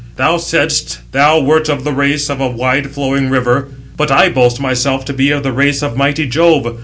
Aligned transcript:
Thou 0.15 0.37
saidst 0.37 0.97
thou 1.11 1.39
wert 1.39 1.69
of 1.69 1.83
the 1.83 1.93
race 1.93 2.27
of 2.27 2.41
a 2.41 2.49
wide 2.49 2.89
flowing 2.89 3.29
River, 3.29 3.67
but 3.97 4.09
I 4.09 4.29
boast 4.29 4.59
myself 4.59 5.05
to 5.05 5.13
be 5.13 5.29
of 5.29 5.43
the 5.43 5.53
race 5.53 5.83
of 5.83 5.95
mighty 5.95 6.25
Jove. 6.25 6.79